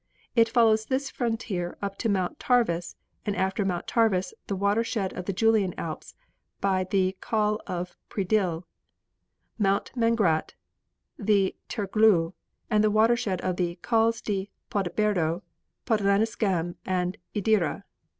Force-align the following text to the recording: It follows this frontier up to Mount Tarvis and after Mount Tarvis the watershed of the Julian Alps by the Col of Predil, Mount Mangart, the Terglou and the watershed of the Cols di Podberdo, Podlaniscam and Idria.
It 0.35 0.49
follows 0.49 0.85
this 0.87 1.11
frontier 1.11 1.77
up 1.79 1.95
to 1.99 2.09
Mount 2.09 2.39
Tarvis 2.39 2.95
and 3.23 3.35
after 3.35 3.63
Mount 3.63 3.85
Tarvis 3.85 4.33
the 4.47 4.55
watershed 4.55 5.13
of 5.13 5.25
the 5.25 5.31
Julian 5.31 5.75
Alps 5.77 6.15
by 6.59 6.85
the 6.85 7.15
Col 7.21 7.61
of 7.67 7.95
Predil, 8.09 8.63
Mount 9.59 9.91
Mangart, 9.95 10.55
the 11.19 11.55
Terglou 11.69 12.33
and 12.67 12.83
the 12.83 12.89
watershed 12.89 13.41
of 13.41 13.57
the 13.57 13.75
Cols 13.83 14.23
di 14.23 14.49
Podberdo, 14.71 15.43
Podlaniscam 15.85 16.77
and 16.83 17.17
Idria. 17.35 17.83